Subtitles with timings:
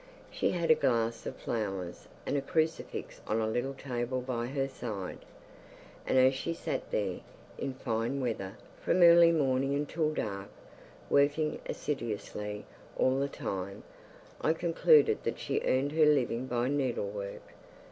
[0.31, 4.67] She had a glass of flowers and a crucifix on a little table by her
[4.67, 5.19] side;
[6.07, 7.19] and as she sat there,
[7.59, 10.49] in fine weather, from early morning until dark,
[11.07, 12.65] working assiduously
[12.97, 13.83] all the time,
[14.41, 17.49] I concluded that she earned her living by needle work.